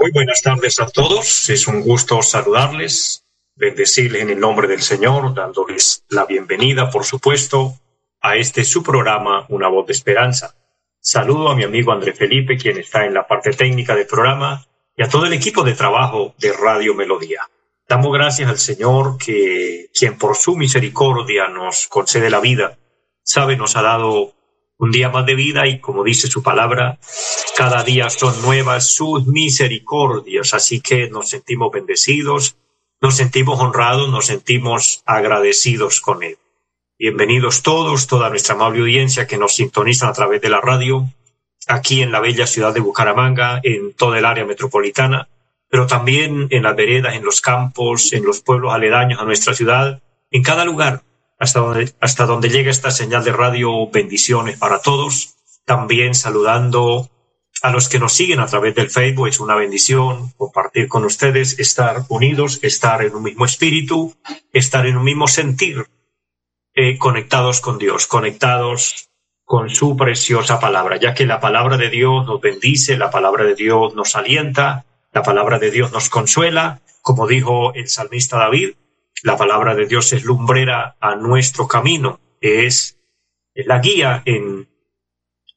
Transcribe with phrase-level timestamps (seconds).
[0.00, 1.50] Muy buenas tardes a todos.
[1.50, 3.24] Es un gusto saludarles,
[3.54, 7.74] bendecirles en el nombre del Señor, dándoles la bienvenida, por supuesto,
[8.20, 10.56] a este su programa, Una voz de esperanza.
[10.98, 14.66] Saludo a mi amigo André Felipe, quien está en la parte técnica del programa,
[14.96, 17.42] y a todo el equipo de trabajo de Radio Melodía.
[17.88, 22.78] Damos gracias al Señor que, quien por su misericordia nos concede la vida,
[23.22, 24.32] sabe, nos ha dado
[24.80, 26.98] un día más de vida y como dice su palabra,
[27.56, 32.56] cada día son nuevas sus misericordias, así que nos sentimos bendecidos,
[33.00, 36.38] nos sentimos honrados, nos sentimos agradecidos con Él.
[36.98, 41.06] Bienvenidos todos, toda nuestra amable audiencia que nos sintonizan a través de la radio,
[41.66, 45.28] aquí en la bella ciudad de Bucaramanga, en toda el área metropolitana,
[45.68, 50.02] pero también en las veredas, en los campos, en los pueblos aledaños a nuestra ciudad,
[50.30, 51.02] en cada lugar
[51.40, 53.90] hasta donde, hasta donde llega esta señal de radio.
[53.90, 55.34] Bendiciones para todos.
[55.64, 57.10] También saludando
[57.62, 59.28] a los que nos siguen a través del Facebook.
[59.28, 64.14] Es una bendición compartir con ustedes, estar unidos, estar en un mismo espíritu,
[64.52, 65.86] estar en un mismo sentir,
[66.74, 69.08] eh, conectados con Dios, conectados
[69.44, 73.54] con su preciosa palabra, ya que la palabra de Dios nos bendice, la palabra de
[73.54, 78.74] Dios nos alienta, la palabra de Dios nos consuela, como dijo el salmista David,
[79.22, 82.98] la palabra de Dios es lumbrera a nuestro camino, es
[83.54, 84.68] la guía en,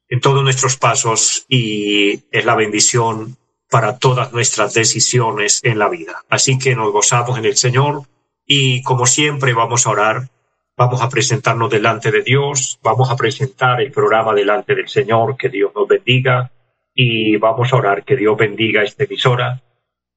[0.09, 3.37] en todos nuestros pasos y es la bendición
[3.69, 6.23] para todas nuestras decisiones en la vida.
[6.29, 8.03] Así que nos gozamos en el Señor
[8.45, 10.29] y como siempre vamos a orar,
[10.77, 15.49] vamos a presentarnos delante de Dios, vamos a presentar el programa delante del Señor, que
[15.49, 16.51] Dios nos bendiga
[16.93, 18.03] y vamos a orar.
[18.03, 19.61] Que Dios bendiga esta emisora,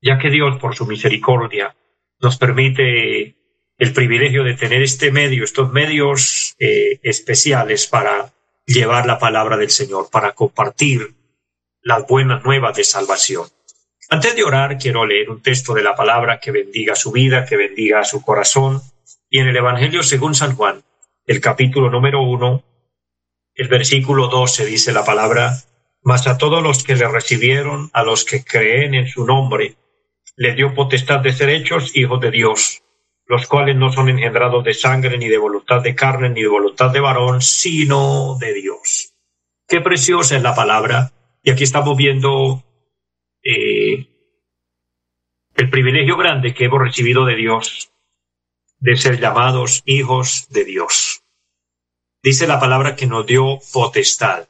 [0.02, 1.74] ya que Dios por su misericordia
[2.20, 3.36] nos permite
[3.78, 8.32] el privilegio de tener este medio, estos medios eh, especiales para
[8.64, 11.14] llevar la palabra del Señor, para compartir
[11.82, 13.46] las buenas nuevas de salvación.
[14.08, 17.56] Antes de orar, quiero leer un texto de la palabra que bendiga su vida, que
[17.56, 18.80] bendiga su corazón.
[19.28, 20.82] Y en el Evangelio según San Juan,
[21.26, 22.64] el capítulo número uno,
[23.54, 25.56] el versículo 12 dice la palabra,
[26.02, 29.74] mas a todos los que le recibieron, a los que creen en su nombre,
[30.36, 32.82] le dio potestad de ser hechos hijos de Dios
[33.26, 36.90] los cuales no son engendrados de sangre, ni de voluntad de carne, ni de voluntad
[36.92, 39.14] de varón, sino de Dios.
[39.68, 41.12] Qué preciosa es la palabra.
[41.42, 42.62] Y aquí estamos viendo
[43.42, 44.06] eh,
[45.56, 47.90] el privilegio grande que hemos recibido de Dios,
[48.78, 51.22] de ser llamados hijos de Dios.
[52.22, 54.48] Dice la palabra que nos dio potestad.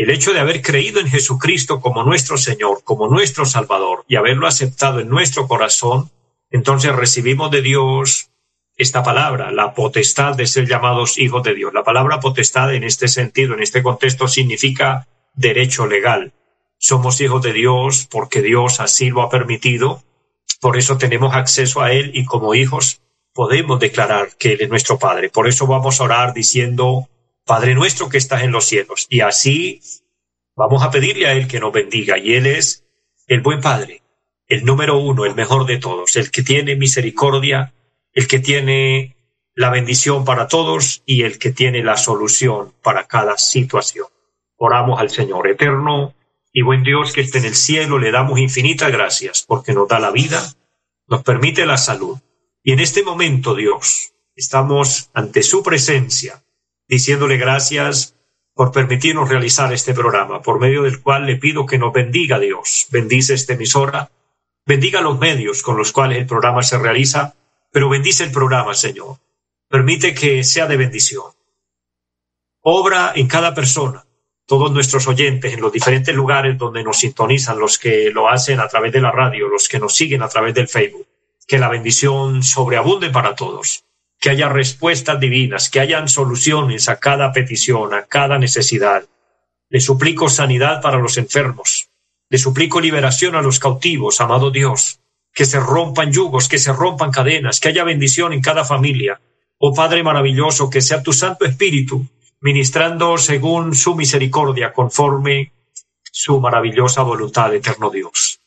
[0.00, 4.46] El hecho de haber creído en Jesucristo como nuestro Señor, como nuestro Salvador, y haberlo
[4.46, 6.10] aceptado en nuestro corazón,
[6.50, 8.30] entonces recibimos de Dios
[8.78, 11.74] esta palabra, la potestad de ser llamados hijos de Dios.
[11.74, 16.32] La palabra potestad en este sentido, en este contexto, significa derecho legal.
[16.78, 20.02] Somos hijos de Dios porque Dios así lo ha permitido,
[20.62, 23.02] por eso tenemos acceso a Él y como hijos
[23.34, 25.28] podemos declarar que Él es nuestro Padre.
[25.28, 27.10] Por eso vamos a orar diciendo,
[27.50, 29.08] Padre nuestro que estás en los cielos.
[29.10, 29.80] Y así
[30.54, 32.16] vamos a pedirle a Él que nos bendiga.
[32.16, 32.84] Y Él es
[33.26, 34.02] el buen Padre,
[34.46, 37.74] el número uno, el mejor de todos, el que tiene misericordia,
[38.12, 39.16] el que tiene
[39.56, 44.06] la bendición para todos y el que tiene la solución para cada situación.
[44.56, 46.14] Oramos al Señor eterno
[46.52, 49.98] y buen Dios que esté en el cielo, le damos infinitas gracias porque nos da
[49.98, 50.40] la vida,
[51.08, 52.16] nos permite la salud.
[52.62, 56.44] Y en este momento, Dios, estamos ante su presencia,
[56.90, 58.14] diciéndole gracias
[58.54, 62.88] por permitirnos realizar este programa, por medio del cual le pido que nos bendiga Dios.
[62.90, 64.10] Bendice esta emisora,
[64.70, 67.34] Bendiga los medios con los cuales el programa se realiza,
[67.72, 69.16] pero bendice el programa, Señor.
[69.68, 71.24] Permite que sea de bendición.
[72.62, 74.06] Obra en cada persona,
[74.46, 78.68] todos nuestros oyentes en los diferentes lugares donde nos sintonizan, los que lo hacen a
[78.68, 81.06] través de la radio, los que nos siguen a través del Facebook.
[81.46, 83.84] Que la bendición sobreabunde para todos,
[84.20, 89.04] que haya respuestas divinas, que hayan soluciones a cada petición, a cada necesidad.
[89.70, 91.88] Le suplico sanidad para los enfermos,
[92.28, 95.00] le suplico liberación a los cautivos, amado Dios,
[95.32, 99.20] que se rompan yugos, que se rompan cadenas, que haya bendición en cada familia.
[99.58, 102.06] Oh Padre maravilloso, que sea tu Santo Espíritu
[102.40, 105.52] ministrando según su misericordia, conforme
[106.02, 108.40] su maravillosa voluntad, eterno Dios.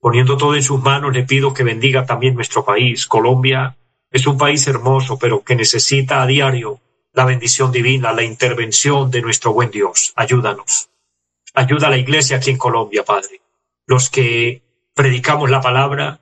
[0.00, 3.06] Poniendo todo en sus manos, le pido que bendiga también nuestro país.
[3.06, 3.76] Colombia
[4.10, 6.80] es un país hermoso, pero que necesita a diario
[7.12, 10.12] la bendición divina, la intervención de nuestro buen Dios.
[10.16, 10.90] Ayúdanos.
[11.54, 13.40] Ayuda a la iglesia aquí en Colombia, Padre.
[13.86, 14.62] Los que
[14.94, 16.20] predicamos la palabra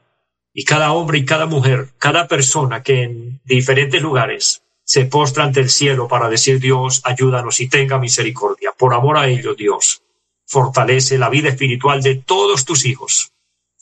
[0.52, 5.60] y cada hombre y cada mujer, cada persona que en diferentes lugares se postra ante
[5.60, 8.72] el cielo para decir Dios, ayúdanos y tenga misericordia.
[8.76, 10.02] Por amor a ellos, Dios,
[10.46, 13.32] fortalece la vida espiritual de todos tus hijos.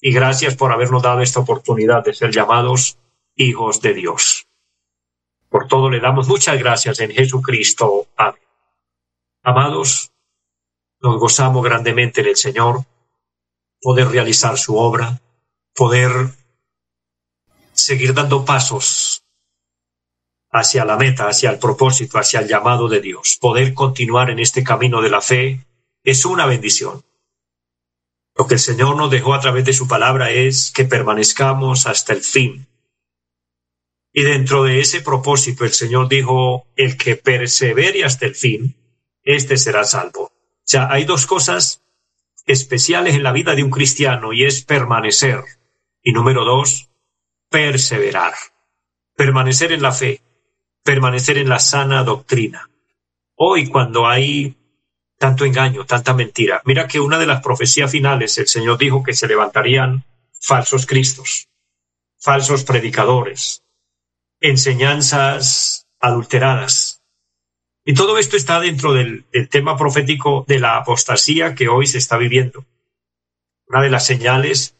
[0.01, 2.99] Y gracias por habernos dado esta oportunidad de ser llamados
[3.37, 4.47] hijos de Dios.
[5.49, 8.09] Por todo le damos muchas gracias en Jesucristo.
[9.43, 10.13] Amados,
[11.01, 12.85] nos gozamos grandemente en el Señor,
[13.81, 15.21] poder realizar su obra,
[15.75, 16.31] poder
[17.73, 19.25] seguir dando pasos
[20.51, 23.37] hacia la meta, hacia el propósito, hacia el llamado de Dios.
[23.41, 25.67] Poder continuar en este camino de la fe
[26.03, 27.05] es una bendición.
[28.37, 32.13] Lo que el Señor nos dejó a través de su palabra es que permanezcamos hasta
[32.13, 32.67] el fin.
[34.15, 38.75] Y dentro de ese propósito el Señor dijo, el que persevere hasta el fin,
[39.23, 40.23] éste será salvo.
[40.23, 40.33] O
[40.65, 41.83] sea, hay dos cosas
[42.47, 45.43] especiales en la vida de un cristiano y es permanecer.
[46.03, 46.89] Y número dos,
[47.51, 48.33] perseverar.
[49.15, 50.23] Permanecer en la fe
[50.85, 52.71] permanecer en la sana doctrina.
[53.37, 54.55] Hoy cuando hay
[55.19, 59.15] tanto engaño, tanta mentira, mira que una de las profecías finales el Señor dijo que
[59.15, 60.05] se levantarían
[60.41, 61.49] falsos cristos,
[62.19, 63.64] falsos predicadores,
[64.45, 67.03] enseñanzas adulteradas.
[67.83, 72.19] Y todo esto está dentro del, tema profético de la apostasía que hoy se está
[72.19, 72.67] viviendo.
[73.67, 74.77] Una de las señales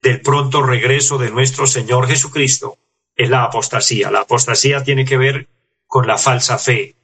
[0.00, 2.78] del pronto regreso de nuestro Señor Jesucristo
[3.16, 4.12] es la apostasía.
[4.12, 5.48] La apostasía tiene que ver
[5.86, 6.94] con la falsa fe,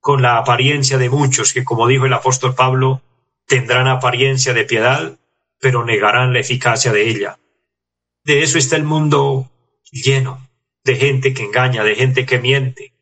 [0.00, 3.00] con la apariencia de muchos que, como dijo el apóstol Pablo,
[3.46, 5.16] tendrán apariencia de piedad,
[5.60, 7.38] pero negarán la eficacia de ella.
[8.24, 9.48] De eso está el mundo
[9.92, 10.48] lleno,
[10.84, 12.94] de gente que engaña, de gente que miente,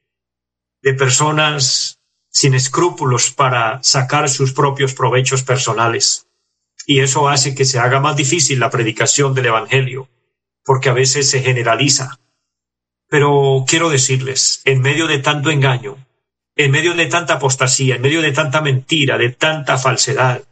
[0.83, 2.01] de personas
[2.31, 6.27] sin escrúpulos para sacar sus propios provechos personales.
[6.87, 10.09] Y eso hace que se haga más difícil la predicación del Evangelio
[10.65, 12.19] porque a veces se generaliza.
[13.09, 16.07] Pero quiero decirles, en medio de tanto engaño,
[16.57, 20.45] en medio de tanta apostasía, en medio de tanta mentira, de tanta falsedad,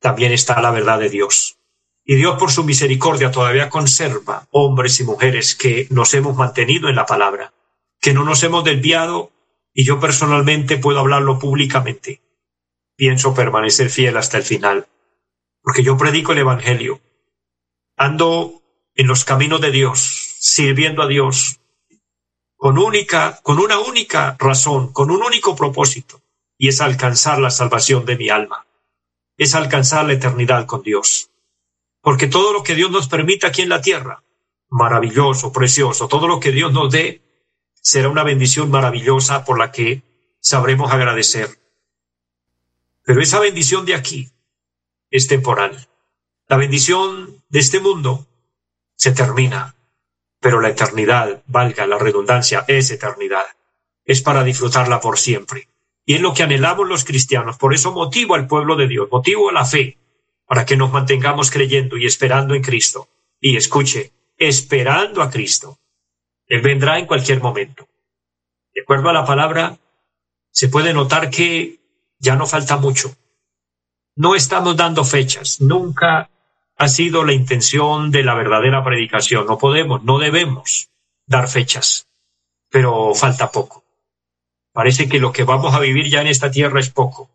[0.00, 1.57] también está la verdad de Dios.
[2.10, 6.96] Y Dios por su misericordia todavía conserva hombres y mujeres que nos hemos mantenido en
[6.96, 7.52] la palabra,
[8.00, 9.30] que no nos hemos desviado
[9.74, 12.22] y yo personalmente puedo hablarlo públicamente.
[12.96, 14.88] Pienso permanecer fiel hasta el final,
[15.60, 16.98] porque yo predico el Evangelio.
[17.94, 18.62] Ando
[18.94, 19.98] en los caminos de Dios,
[20.38, 21.60] sirviendo a Dios,
[22.56, 26.22] con única, con una única razón, con un único propósito,
[26.56, 28.66] y es alcanzar la salvación de mi alma,
[29.36, 31.27] es alcanzar la eternidad con Dios.
[32.00, 34.22] Porque todo lo que Dios nos permite aquí en la tierra,
[34.68, 37.22] maravilloso, precioso, todo lo que Dios nos dé,
[37.74, 40.02] será una bendición maravillosa por la que
[40.40, 41.58] sabremos agradecer.
[43.04, 44.30] Pero esa bendición de aquí
[45.10, 45.88] es temporal.
[46.48, 48.26] La bendición de este mundo
[48.96, 49.74] se termina,
[50.40, 53.44] pero la eternidad, valga la redundancia, es eternidad.
[54.04, 55.68] Es para disfrutarla por siempre.
[56.04, 57.58] Y es lo que anhelamos los cristianos.
[57.58, 59.97] Por eso motivo al pueblo de Dios, motivo a la fe,
[60.48, 63.08] para que nos mantengamos creyendo y esperando en Cristo.
[63.38, 65.78] Y escuche, esperando a Cristo.
[66.46, 67.86] Él vendrá en cualquier momento.
[68.74, 69.78] De acuerdo a la palabra,
[70.50, 71.78] se puede notar que
[72.18, 73.14] ya no falta mucho.
[74.16, 76.30] No estamos dando fechas, nunca
[76.76, 79.46] ha sido la intención de la verdadera predicación.
[79.46, 80.88] No podemos, no debemos
[81.26, 82.08] dar fechas,
[82.70, 83.84] pero falta poco.
[84.72, 87.30] Parece que lo que vamos a vivir ya en esta tierra es poco.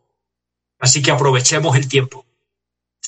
[0.80, 2.26] Así que aprovechemos el tiempo.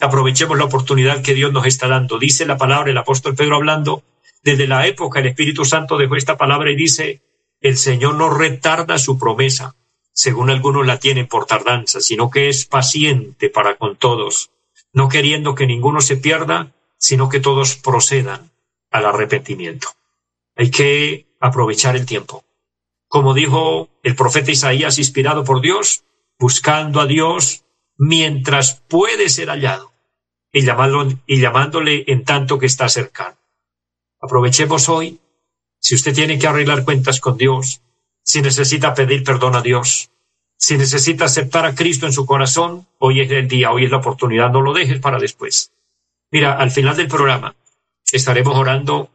[0.02, 2.20] Aprovechemos la oportunidad que Dios nos está dando.
[2.20, 4.04] Dice la palabra el apóstol Pedro hablando,
[4.44, 7.22] desde la época el Espíritu Santo dejó esta palabra y dice,
[7.62, 9.76] el Señor no retarda su promesa,
[10.14, 14.52] según algunos la tienen por tardanza, sino que es paciente para con todos,
[14.94, 18.52] no queriendo que ninguno se pierda, sino que todos procedan
[18.92, 19.90] al arrepentimiento.
[20.56, 22.46] Hay que aprovechar el tiempo.
[23.08, 26.04] Como dijo el profeta Isaías, inspirado por Dios,
[26.40, 27.65] buscando a Dios
[27.98, 29.94] mientras puede ser hallado
[30.52, 33.38] y, llamándole en tanto que está cercano.
[34.22, 35.20] Aprovechemos hoy.
[35.80, 37.82] Si usted tiene que arreglar cuentas con Dios,
[38.24, 40.10] si necesita pedir perdón a Dios,
[40.58, 43.98] si necesita aceptar a Cristo en su corazón, hoy es el día, hoy es la
[43.98, 45.74] oportunidad, no lo dejes para después.
[46.32, 47.56] Mira, al final del programa
[48.12, 49.10] estaremos orando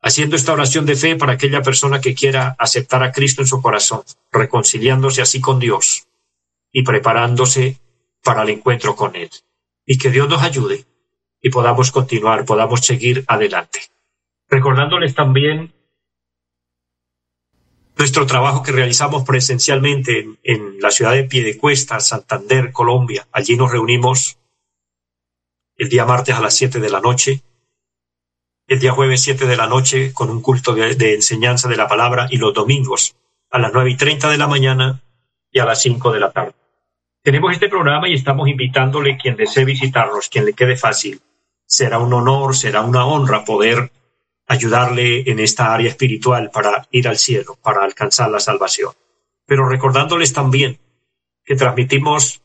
[0.00, 3.60] haciendo esta oración de fe para aquella persona que quiera aceptar a Cristo en su
[3.60, 6.06] corazón, reconciliándose así con Dios
[6.72, 7.80] y preparándose
[8.26, 9.30] para el encuentro con Él.
[9.86, 10.84] Y que Dios nos ayude
[11.40, 13.82] y podamos continuar, podamos seguir adelante.
[14.48, 15.72] Recordándoles también
[17.96, 23.28] nuestro trabajo que realizamos presencialmente en, la ciudad de Piedecuesta, Santander, Colombia.
[23.30, 24.38] Allí nos reunimos
[25.76, 27.42] el día martes a las siete de la noche,
[28.66, 32.26] el día jueves siete de la noche con un culto de, enseñanza de la palabra
[32.28, 33.14] y los domingos
[33.50, 35.00] a las nueve y treinta de la mañana
[35.52, 36.55] y a las cinco de la tarde.
[37.26, 41.20] Tenemos este programa y estamos invitándole quien desee visitarnos, quien le quede fácil.
[41.66, 43.90] Será un honor, será una honra poder
[44.46, 48.92] ayudarle en esta área espiritual para ir al cielo, para alcanzar la salvación.
[49.44, 50.78] Pero recordándoles también
[51.44, 52.42] que transmitimos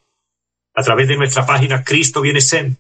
[0.73, 2.75] a través de nuestra página Cristo viene Sem.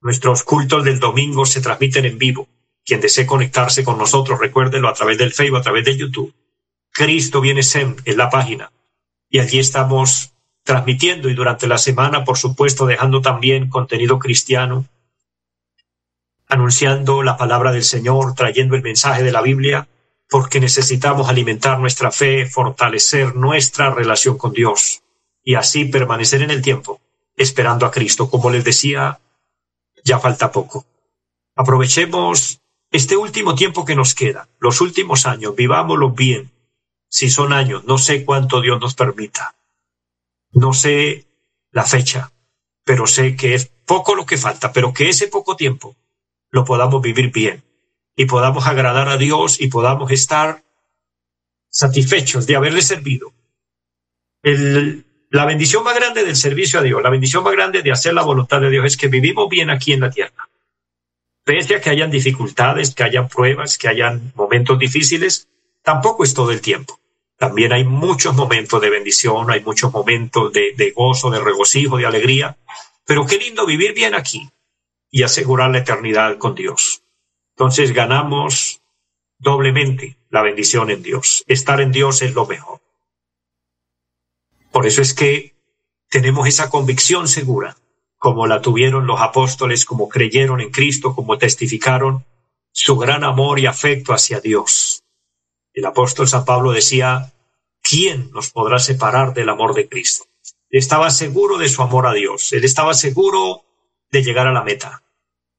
[0.00, 2.48] Nuestros cultos del domingo se transmiten en vivo.
[2.84, 6.34] Quien desee conectarse con nosotros, recuérdelo a través del Facebook, a través de YouTube.
[6.90, 8.72] Cristo viene Sem en la página.
[9.30, 10.33] Y allí estamos
[10.64, 14.86] transmitiendo y durante la semana, por supuesto, dejando también contenido cristiano
[16.48, 19.88] anunciando la palabra del Señor, trayendo el mensaje de la Biblia,
[20.28, 25.02] porque necesitamos alimentar nuestra fe, fortalecer nuestra relación con Dios
[25.42, 27.00] y así permanecer en el tiempo,
[27.36, 28.30] esperando a Cristo.
[28.30, 29.20] Como les decía,
[30.04, 30.86] ya falta poco.
[31.56, 36.50] Aprovechemos este último tiempo que nos queda, los últimos años, vivámoslo bien.
[37.08, 39.54] Si son años, no sé cuánto Dios nos permita.
[40.54, 41.26] No sé
[41.72, 42.32] la fecha,
[42.84, 45.96] pero sé que es poco lo que falta, pero que ese poco tiempo
[46.50, 47.64] lo podamos vivir bien
[48.16, 50.62] y podamos agradar a Dios y podamos estar
[51.68, 53.32] satisfechos de haberle servido.
[54.42, 58.22] la bendición más grande del servicio a Dios, la bendición más grande de hacer la
[58.22, 60.48] voluntad de Dios es que vivimos bien aquí en la tierra.
[61.42, 65.48] Pese a que hayan dificultades, que hayan pruebas, que hayan momentos difíciles,
[65.82, 67.00] tampoco es todo el tiempo.
[67.36, 72.56] También hay muchos momentos de bendición, hay muchos momentos de, gozo, de regocijo, de alegría.
[73.04, 74.48] Pero qué lindo vivir bien aquí,
[75.10, 77.02] y asegurar la eternidad con Dios.
[77.50, 78.80] Entonces ganamos
[79.38, 81.44] doblemente la bendición en Dios.
[81.46, 82.80] Estar en Dios es lo mejor.
[84.72, 85.54] Por eso es que
[86.08, 87.76] tenemos esa convicción segura,
[88.18, 92.24] como la tuvieron los apóstoles, como creyeron en Cristo, como testificaron
[92.72, 95.03] su gran amor y afecto hacia Dios.
[95.74, 97.34] El apóstol San Pablo decía,
[97.82, 100.24] ¿quién nos podrá separar del amor de Cristo?
[100.70, 103.64] estaba seguro de su amor a Dios, él estaba seguro
[104.10, 105.04] de llegar a la meta.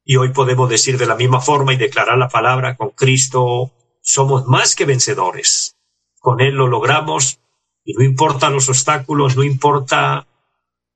[0.04, 4.46] Y hoy podemos decir de la misma forma y declarar la palabra, con Cristo somos
[4.46, 5.76] más que vencedores.
[6.20, 7.40] Con Él lo logramos
[7.84, 10.28] y no importa los obstáculos, no importa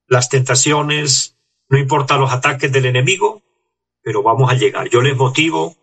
[0.06, 1.36] las tentaciones,
[1.68, 3.42] no importa los ataques del enemigo,
[4.02, 4.88] pero vamos a llegar.
[4.90, 5.76] Yo les motivo,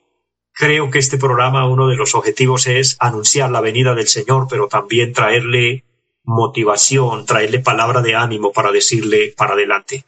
[0.58, 4.68] creo que este programa, uno de los objetivos es anunciar la venida del Señor, pero
[4.68, 5.84] también traerle
[6.24, 10.04] motivación, traerle palabra de ánimo para decirle para adelante.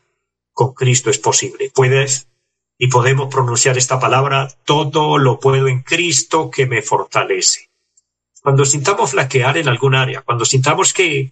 [0.52, 1.72] Con Cristo es posible.
[1.74, 2.28] Puedes
[2.80, 7.70] y podemos pronunciar esta palabra, todo lo puedo en Cristo que me fortalece.
[8.42, 11.32] Cuando sintamos flaquear en algún área, cuando sintamos que,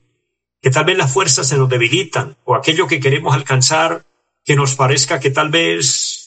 [0.62, 4.06] que tal vez las fuerzas se nos debilitan o aquello que queremos alcanzar
[4.44, 6.27] que nos parezca que tal vez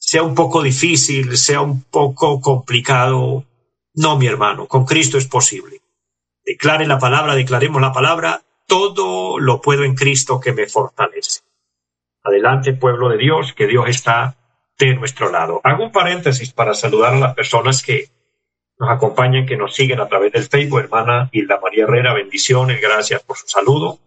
[0.00, 3.44] sea un poco difícil, sea un poco complicado,
[3.94, 5.82] no, mi hermano, con Cristo es posible.
[6.44, 11.42] Declare la palabra, declaremos la palabra, todo lo puedo en Cristo que me fortalece.
[12.24, 14.36] Adelante, pueblo de Dios, que Dios está
[14.78, 15.60] de nuestro lado.
[15.62, 18.08] Hago un paréntesis para saludar a las personas que
[18.78, 20.80] nos acompañan, que nos siguen a través del Facebook.
[20.80, 23.98] Hermana Hilda María Herrera, bendiciones, gracias por su saludo.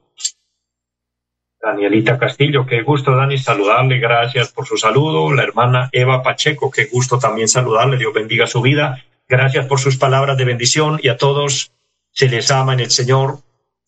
[1.63, 5.31] Danielita Castillo, qué gusto, Dani, saludarle, gracias por su saludo.
[5.31, 9.01] La hermana Eva Pacheco, qué gusto también saludarle, Dios bendiga su vida.
[9.29, 11.71] Gracias por sus palabras de bendición y a todos
[12.11, 13.37] se les ama en el Señor.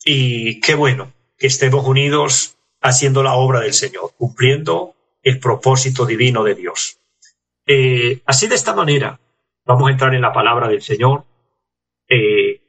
[0.06, 6.46] Y qué bueno que estemos unidos haciendo la obra del Señor, cumpliendo el propósito divino
[6.46, 6.98] de Dios.
[7.68, 9.20] Eh, así de esta manera,
[9.66, 11.26] vamos a entrar en la palabra del Señor.
[12.08, 12.62] Eh,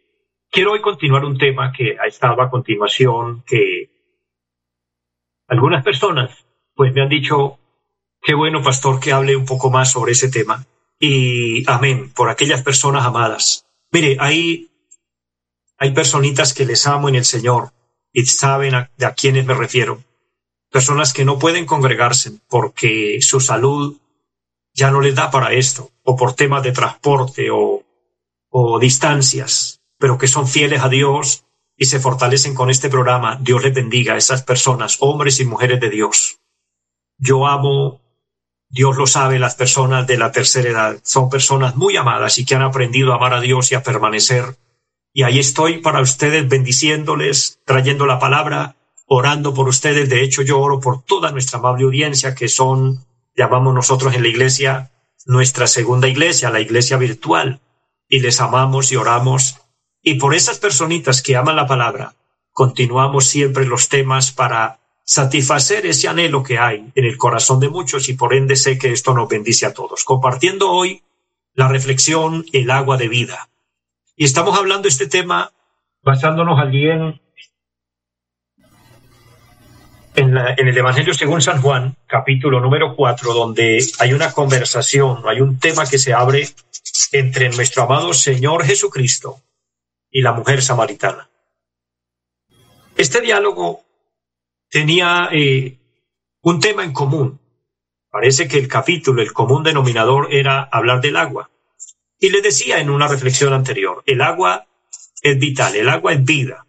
[0.50, 3.95] quiero hoy continuar un tema que ha estado a continuación, que
[5.48, 6.30] algunas personas
[6.74, 7.58] pues me han dicho,
[8.20, 10.66] qué bueno, pastor, que hable un poco más sobre ese tema.
[11.00, 13.66] Y amén, por aquellas personas amadas.
[13.90, 14.70] Mire, hay,
[15.78, 17.72] hay personitas que les amo en el Señor
[18.12, 20.02] y saben a, a quiénes me refiero
[20.76, 23.96] personas que no pueden congregarse porque su salud
[24.74, 27.82] ya no les da para esto, o por temas de transporte o,
[28.50, 31.45] o distancias, pero que son fieles a Dios
[31.76, 33.38] y se fortalecen con este programa.
[33.40, 36.38] Dios les bendiga a esas personas, hombres y mujeres de Dios.
[37.18, 38.00] Yo amo
[38.68, 42.56] Dios lo sabe, las personas de la tercera edad son personas muy amadas y que
[42.56, 44.56] han aprendido a amar a Dios y a permanecer.
[45.12, 50.09] Y ahí estoy para ustedes bendiciéndoles, trayendo la palabra, orando por ustedes.
[50.09, 54.28] De hecho, yo oro por toda nuestra amable audiencia que son, llamamos nosotros en la
[54.28, 54.90] iglesia,
[55.25, 57.61] nuestra segunda iglesia, la iglesia virtual.
[58.09, 59.61] Y les amamos y oramos.
[60.08, 62.14] Y por esas personitas que aman la palabra,
[62.52, 68.08] continuamos siempre los temas para satisfacer ese anhelo que hay en el corazón de muchos
[68.08, 70.04] y por ende sé que esto nos bendice a todos.
[70.04, 71.02] Compartiendo hoy
[71.54, 73.48] la reflexión El agua de vida.
[74.14, 75.50] Y estamos hablando este tema
[76.04, 77.20] basándonos allí en,
[80.14, 85.84] el Evangelio según San Juan, capítulo número 4, donde hay una conversación, hay un tema
[85.84, 86.48] que se abre
[87.10, 89.40] entre nuestro amado Señor Jesucristo
[90.16, 91.28] y la mujer samaritana.
[92.96, 93.85] Este diálogo
[94.70, 95.76] tenía eh,
[96.40, 97.38] un tema en común.
[98.11, 101.50] Parece que el capítulo, el común denominador era hablar del agua.
[102.18, 104.66] Y le decía en una reflexión anterior, el agua
[105.20, 106.66] es vital, el agua es vida.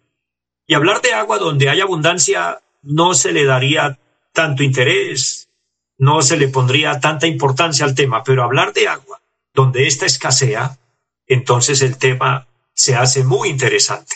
[0.66, 3.98] Y hablar de agua donde hay abundancia no se le daría
[4.34, 5.48] tanto interés,
[5.96, 9.22] no se le pondría tanta importancia al tema, pero hablar de agua
[9.54, 10.76] donde ésta escasea,
[11.26, 12.46] entonces el tema
[12.78, 14.14] se hace muy interesante.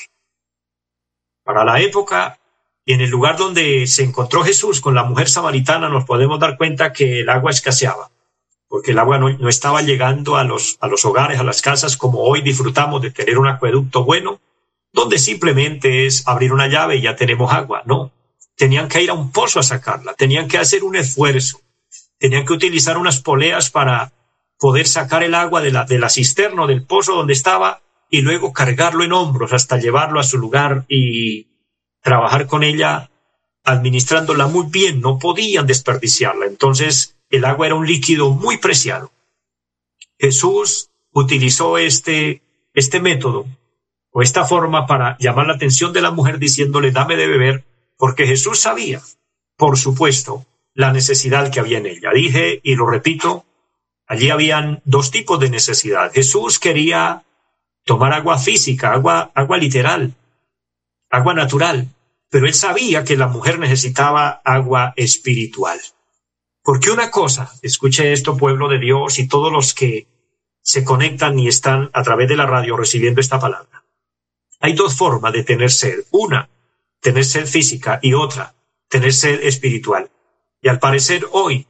[1.42, 2.38] Para la época,
[2.84, 6.56] y en el lugar donde se encontró Jesús con la mujer samaritana nos podemos dar
[6.56, 8.12] cuenta que el agua escaseaba,
[8.68, 12.20] porque el agua no, estaba llegando a los, a los hogares, a las casas, como
[12.20, 14.40] hoy disfrutamos de tener un acueducto bueno,
[14.92, 17.82] donde simplemente es abrir una llave y ya tenemos agua.
[17.84, 18.12] No,
[18.56, 21.60] tenían que ir a un pozo a sacarla, tenían que hacer un esfuerzo,
[22.16, 24.12] tenían que utilizar unas poleas para
[24.56, 28.52] poder sacar el agua de la, de la cisterna del pozo donde estaba y luego
[28.52, 31.48] cargarlo en hombros hasta llevarlo a su lugar y
[32.02, 33.10] trabajar con ella
[33.64, 36.44] administrándola muy bien, no podían desperdiciarla.
[36.44, 39.10] Entonces, el agua era un líquido muy preciado.
[40.18, 42.42] Jesús utilizó este,
[42.74, 43.46] este método
[44.10, 47.64] o esta forma para llamar la atención de la mujer diciéndole, dame de beber,
[47.96, 49.00] porque Jesús sabía,
[49.56, 52.10] por supuesto, la necesidad que había en ella.
[52.12, 53.46] Dije y lo repito,
[54.06, 56.12] allí habían dos tipos de necesidad.
[56.12, 57.24] Jesús quería
[57.84, 60.14] tomar agua física, agua, agua literal,
[61.10, 61.88] agua natural,
[62.30, 65.80] pero él sabía que la mujer necesitaba agua espiritual.
[66.62, 70.06] Porque una cosa, escuche esto pueblo de Dios y todos los que
[70.62, 73.84] se conectan y están a través de la radio recibiendo esta palabra.
[74.60, 76.04] Hay dos formas de tener sed.
[76.12, 76.48] Una,
[77.00, 78.54] tener sed física y otra,
[78.88, 80.08] tener sed espiritual.
[80.60, 81.66] Y al parecer hoy,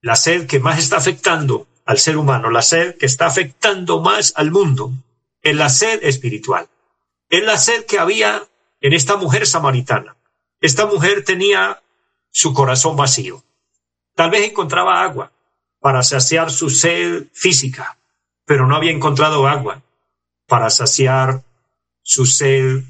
[0.00, 4.32] la sed que más está afectando al ser humano, la sed que está afectando más
[4.36, 4.92] al mundo,
[5.42, 6.68] es la sed espiritual.
[7.28, 8.46] Es la sed que había
[8.80, 10.16] en esta mujer samaritana.
[10.60, 11.82] Esta mujer tenía
[12.30, 13.42] su corazón vacío.
[14.14, 15.32] Tal vez encontraba agua
[15.80, 17.98] para saciar su sed física,
[18.44, 19.82] pero no había encontrado agua
[20.46, 21.42] para saciar
[22.02, 22.84] su sed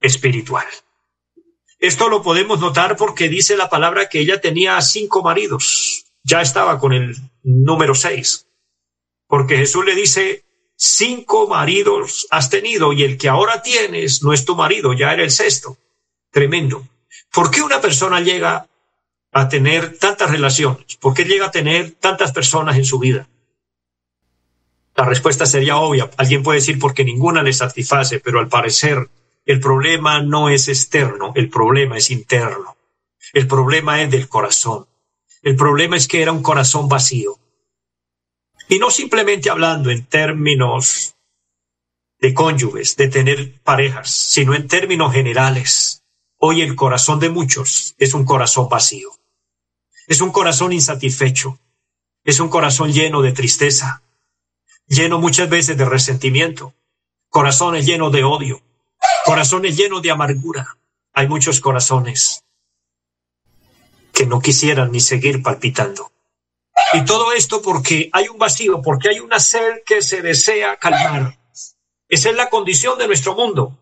[0.00, 0.64] espiritual.
[1.78, 6.06] Esto lo podemos notar porque dice la palabra que ella tenía cinco maridos.
[6.22, 8.45] Ya estaba con el número seis.
[9.26, 10.44] Porque Jesús le dice,
[10.76, 15.22] cinco maridos has tenido y el que ahora tienes no es tu marido, ya era
[15.22, 15.76] el sexto.
[16.30, 16.86] Tremendo.
[17.32, 18.68] ¿Por qué una persona llega
[19.32, 20.96] a tener tantas relaciones?
[20.96, 23.28] ¿Por qué llega a tener tantas personas en su vida?
[24.94, 26.10] La respuesta sería obvia.
[26.16, 29.10] Alguien puede decir porque ninguna le satisface, pero al parecer
[29.44, 32.76] el problema no es externo, el problema es interno.
[33.32, 34.86] El problema es del corazón.
[35.42, 37.38] El problema es que era un corazón vacío.
[38.68, 41.14] Y no simplemente hablando en términos
[42.18, 46.02] de cónyuges, de tener parejas, sino en términos generales.
[46.38, 49.10] Hoy el corazón de muchos es un corazón vacío.
[50.06, 51.58] Es un corazón insatisfecho.
[52.26, 54.02] Es un corazón lleno de tristeza,
[54.88, 56.74] lleno muchas veces de resentimiento,
[57.28, 58.60] corazones llenos de odio,
[59.24, 60.76] corazones llenos de amargura.
[61.12, 62.42] Hay muchos corazones
[64.12, 66.10] que no quisieran ni seguir palpitando.
[66.92, 71.38] Y todo esto porque hay un vacío, porque hay una sed que se desea calmar.
[72.08, 73.76] Esa es la condición de nuestro mundo.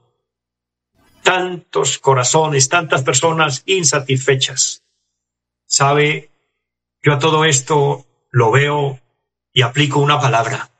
[1.22, 4.82] Tantos corazones, tantas personas insatisfechas.
[5.66, 6.30] ¿Sabe?
[7.02, 9.00] Yo a todo esto lo veo
[9.52, 10.70] y aplico una palabra.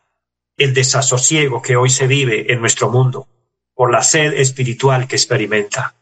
[0.56, 3.28] El desasosiego que hoy se vive en nuestro mundo
[3.74, 5.94] por la sed espiritual que experimenta.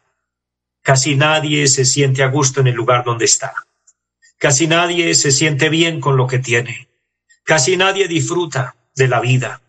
[0.83, 3.55] Casi nadie se siente a gusto en el lugar donde está.
[4.43, 6.89] Casi nadie se siente bien con lo que tiene.
[7.45, 9.63] Casi nadie disfruta de la vida.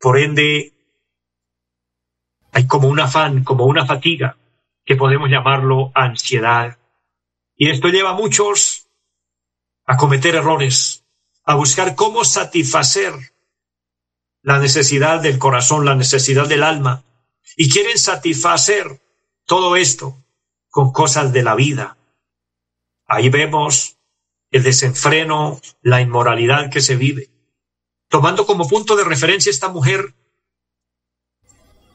[0.00, 0.72] Por ende,
[2.50, 4.38] hay como un afán, como una fatiga,
[4.82, 6.78] que podemos llamarlo ansiedad.
[7.54, 8.86] Y esto lleva a muchos
[9.84, 11.04] a cometer errores,
[11.44, 13.12] a buscar cómo satisfacer
[14.40, 17.04] la necesidad del corazón, la necesidad del alma,
[17.58, 19.02] y quieren satisfacer
[19.44, 20.16] todo esto
[20.70, 21.98] con cosas de la vida.
[23.06, 23.93] Ahí vemos
[24.54, 27.28] el desenfreno, la inmoralidad que se vive.
[28.08, 30.14] Tomando como punto de referencia esta mujer,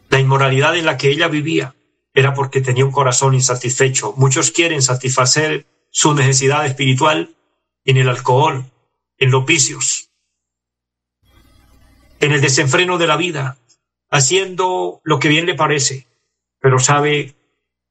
[0.10, 1.74] la inmoralidad en la que ella vivía
[2.14, 4.14] era porque tenía un corazón insatisfecho.
[4.18, 7.34] Muchos quieren satisfacer su necesidad espiritual
[7.86, 8.66] en el alcohol,
[9.18, 10.10] en los vicios,
[12.20, 13.58] en el desenfreno de la vida,
[14.12, 16.08] haciendo lo que bien le parece,
[16.60, 17.36] pero sabe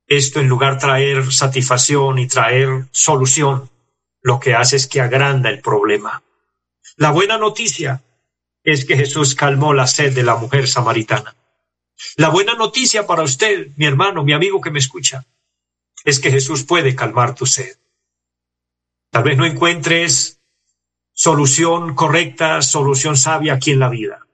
[0.07, 3.71] esto en lugar traer satisfacción y traer solución,
[4.29, 6.23] lo que hace es que agranda el problema.
[6.97, 8.03] La buena noticia
[8.63, 11.35] es que Jesús calmó la sed de la mujer samaritana.
[12.17, 15.25] La buena noticia para usted, mi hermano, mi amigo que me escucha,
[16.05, 17.79] es que Jesús puede calmar tu sed.
[19.11, 20.41] Tal vez no encuentres
[21.15, 24.27] solución correcta, solución sabia aquí en la vida.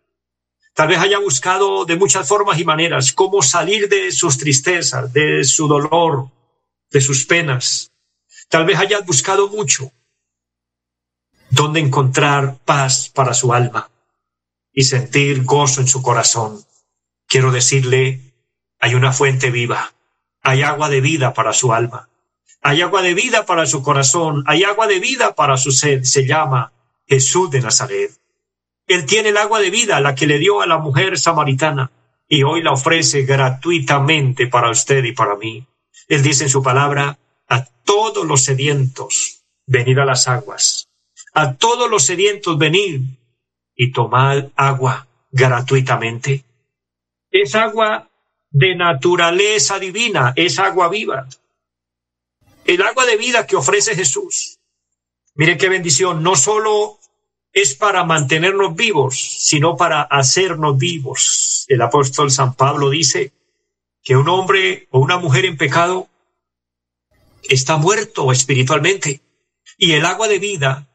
[0.75, 5.45] Tal vez haya buscado de muchas formas y maneras cómo salir de sus tristezas, de
[5.45, 6.31] su dolor,
[6.91, 7.94] de sus penas.
[8.55, 9.91] Tal vez haya buscado mucho
[11.51, 13.91] dónde encontrar paz para su alma
[14.73, 16.65] y sentir gozo en su corazón.
[17.27, 18.21] Quiero decirle,
[18.79, 19.93] hay una fuente viva,
[20.41, 22.09] hay agua de vida para su alma,
[22.63, 26.25] hay agua de vida para su corazón, hay agua de vida para su sed, se
[26.25, 26.73] llama
[27.09, 28.13] Jesús de Nazaret.
[28.87, 31.91] Él tiene el agua de vida, la que le dio a la mujer samaritana,
[32.29, 35.67] y hoy la ofrece gratuitamente para usted y para mí.
[36.07, 40.89] Él dice en su palabra, a todos los sedientos, venid a las aguas.
[41.33, 43.03] A todos los sedientos, venid
[43.75, 46.45] y tomad agua gratuitamente.
[47.31, 48.09] Es agua
[48.51, 51.29] de naturaleza divina, es agua viva.
[52.65, 54.61] El agua de vida que ofrece Jesús.
[55.35, 56.99] Mire qué bendición, no solo
[57.53, 61.65] es para mantenernos vivos, sino para hacernos vivos.
[61.69, 63.33] El apóstol San Pablo dice
[64.03, 66.09] que un hombre o una mujer en pecado
[67.49, 69.21] está muerto espiritualmente
[69.79, 70.89] y el agua de vida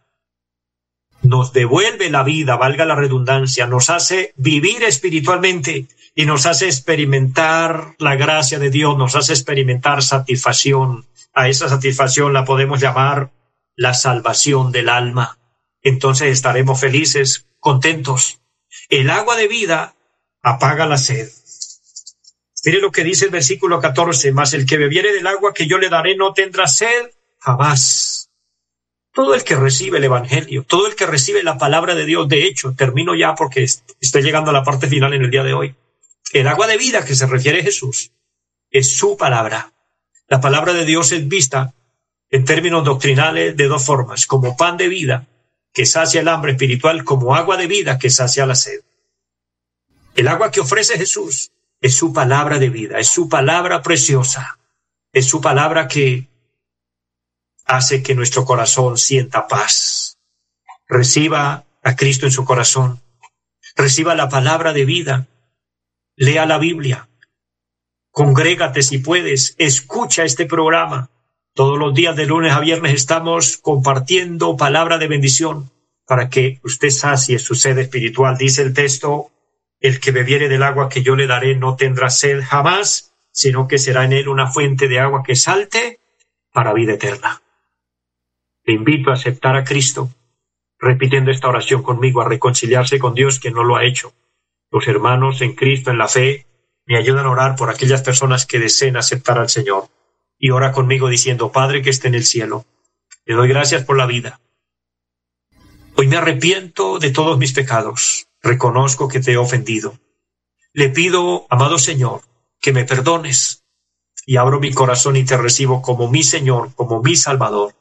[1.21, 7.95] nos devuelve la vida, valga la redundancia, nos hace vivir espiritualmente y nos hace experimentar
[7.99, 11.05] la gracia de Dios, nos hace experimentar satisfacción.
[11.33, 13.31] A esa satisfacción la podemos llamar
[13.75, 15.39] la salvación del alma
[15.81, 18.41] entonces estaremos felices, contentos.
[18.89, 19.95] El agua de vida
[20.41, 21.29] apaga la sed.
[22.65, 25.77] Mire lo que dice el versículo 14, más el que bebiere del agua que yo
[25.77, 28.29] le daré no tendrá sed jamás.
[29.13, 32.45] Todo el que recibe el Evangelio, todo el que recibe la palabra de Dios, de
[32.45, 35.75] hecho, termino ya porque estoy llegando a la parte final en el día de hoy.
[36.31, 38.11] El agua de vida que se refiere Jesús
[38.69, 39.73] es su palabra.
[40.27, 41.73] La palabra de Dios es vista
[42.29, 45.27] en términos doctrinales de dos formas, como pan de vida
[45.73, 48.81] que sacia el hambre espiritual como agua de vida que sacia la sed.
[50.15, 54.59] El agua que ofrece Jesús es su palabra de vida, es su palabra preciosa,
[55.13, 56.27] es su palabra que
[57.65, 60.17] hace que nuestro corazón sienta paz.
[60.87, 63.01] Reciba a Cristo en su corazón,
[63.75, 65.27] reciba la palabra de vida,
[66.15, 67.07] lea la Biblia,
[68.11, 71.09] congrégate si puedes, escucha este programa,
[71.53, 75.71] todos los días de lunes a viernes estamos compartiendo palabra de bendición
[76.05, 78.37] para que usted sacie su sed espiritual.
[78.37, 79.29] Dice el texto,
[79.79, 83.77] el que bebiere del agua que yo le daré no tendrá sed jamás, sino que
[83.77, 85.99] será en él una fuente de agua que salte
[86.51, 87.41] para vida eterna.
[88.63, 90.09] Le invito a aceptar a Cristo,
[90.77, 94.13] repitiendo esta oración conmigo, a reconciliarse con Dios quien no lo ha hecho.
[94.71, 96.45] Los hermanos en Cristo, en la fe,
[96.85, 99.89] me ayudan a orar por aquellas personas que deseen aceptar al Señor
[100.39, 102.65] y ora conmigo diciendo, Padre que esté en el cielo,
[103.25, 104.39] te doy gracias por la vida.
[105.95, 109.99] Hoy me arrepiento de todos mis pecados, reconozco que te he ofendido.
[110.73, 112.21] Le pido, amado Señor,
[112.61, 113.63] que me perdones
[114.25, 117.73] y abro mi corazón y te recibo como mi Señor, como mi Salvador.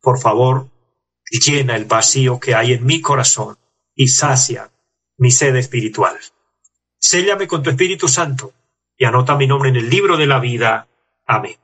[0.00, 0.68] Por favor,
[1.30, 3.56] llena el vacío que hay en mi corazón
[3.94, 4.70] y sacia
[5.16, 6.18] mi sed espiritual.
[6.98, 8.52] Séllame con tu Espíritu Santo
[8.96, 10.88] y anota mi nombre en el libro de la vida.
[11.26, 11.56] Amén.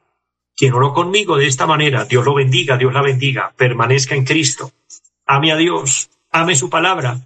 [0.56, 4.70] Quien oró conmigo de esta manera, Dios lo bendiga, Dios la bendiga, permanezca en Cristo,
[5.26, 7.20] ame a Dios, ame su palabra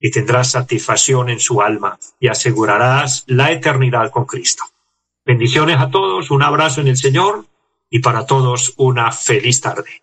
[0.00, 4.64] y tendrás satisfacción en su alma y asegurarás la eternidad con Cristo.
[5.24, 7.44] Bendiciones a todos, un abrazo en el Señor
[7.90, 10.02] y para todos una feliz tarde.